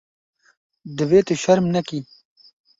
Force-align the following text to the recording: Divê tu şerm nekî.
Divê 0.97 1.19
tu 1.27 1.35
şerm 1.43 1.65
nekî. 1.73 1.99